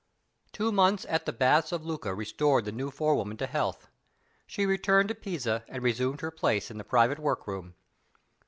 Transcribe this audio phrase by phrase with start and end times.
[0.51, 3.87] Two months at the baths of Lucca restored the new forewoman to health.
[4.47, 7.75] She returned to Pisa, and resumed her place in the private work room.